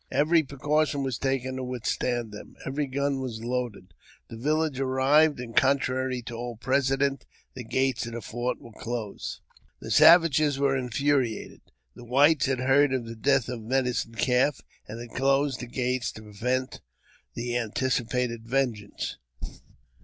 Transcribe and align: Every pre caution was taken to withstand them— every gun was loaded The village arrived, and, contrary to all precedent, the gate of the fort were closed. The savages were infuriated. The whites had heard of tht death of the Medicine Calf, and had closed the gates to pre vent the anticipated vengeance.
Every 0.09 0.41
pre 0.41 0.57
caution 0.57 1.03
was 1.03 1.19
taken 1.19 1.57
to 1.57 1.63
withstand 1.63 2.31
them— 2.31 2.55
every 2.65 2.87
gun 2.87 3.19
was 3.19 3.43
loaded 3.43 3.93
The 4.29 4.35
village 4.35 4.79
arrived, 4.79 5.39
and, 5.39 5.55
contrary 5.55 6.23
to 6.23 6.33
all 6.33 6.55
precedent, 6.55 7.27
the 7.53 7.63
gate 7.63 8.03
of 8.07 8.13
the 8.13 8.21
fort 8.21 8.59
were 8.59 8.71
closed. 8.71 9.41
The 9.79 9.91
savages 9.91 10.57
were 10.57 10.75
infuriated. 10.75 11.61
The 11.93 12.03
whites 12.05 12.47
had 12.47 12.61
heard 12.61 12.93
of 12.95 13.05
tht 13.05 13.21
death 13.21 13.47
of 13.47 13.61
the 13.61 13.67
Medicine 13.67 14.15
Calf, 14.15 14.61
and 14.87 14.99
had 14.99 15.09
closed 15.15 15.59
the 15.59 15.67
gates 15.67 16.11
to 16.13 16.23
pre 16.23 16.33
vent 16.33 16.81
the 17.35 17.55
anticipated 17.55 18.47
vengeance. 18.47 19.17